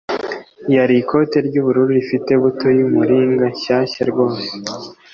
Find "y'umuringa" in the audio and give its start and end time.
2.77-3.45